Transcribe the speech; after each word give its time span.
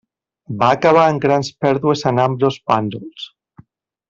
Va 0.61 0.69
acabar 0.77 1.03
en 1.09 1.19
grans 1.27 1.51
pèrdues 1.67 2.03
en 2.13 2.23
ambdós 2.27 2.59
bàndols. 2.73 3.29